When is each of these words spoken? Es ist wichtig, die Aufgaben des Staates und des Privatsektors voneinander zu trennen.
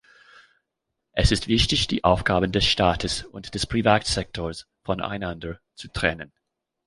Es 1.11 1.31
ist 1.31 1.47
wichtig, 1.47 1.85
die 1.87 2.03
Aufgaben 2.03 2.51
des 2.51 2.65
Staates 2.65 3.23
und 3.23 3.53
des 3.53 3.67
Privatsektors 3.67 4.65
voneinander 4.83 5.59
zu 5.75 5.89
trennen. 5.91 6.33